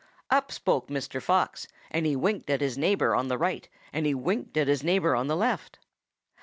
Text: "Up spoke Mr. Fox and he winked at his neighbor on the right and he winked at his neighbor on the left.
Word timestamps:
"Up 0.31 0.51
spoke 0.51 0.87
Mr. 0.87 1.21
Fox 1.21 1.67
and 1.91 2.07
he 2.07 2.15
winked 2.15 2.49
at 2.49 2.59
his 2.59 2.75
neighbor 2.75 3.13
on 3.13 3.27
the 3.27 3.37
right 3.37 3.69
and 3.93 4.03
he 4.07 4.15
winked 4.15 4.57
at 4.57 4.67
his 4.67 4.83
neighbor 4.83 5.15
on 5.15 5.27
the 5.27 5.35
left. 5.35 5.77